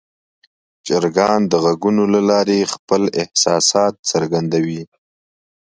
چرګان 0.85 1.41
د 1.51 1.53
غږونو 1.63 2.03
له 2.13 2.21
لارې 2.29 2.69
خپل 2.73 3.01
احساسات 3.21 3.93
څرګندوي. 4.11 4.83